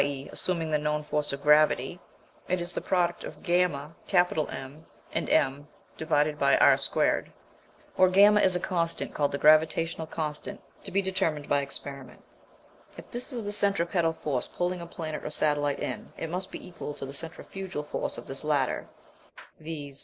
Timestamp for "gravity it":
1.43-2.59